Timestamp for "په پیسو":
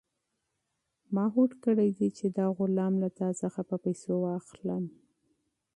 3.69-4.11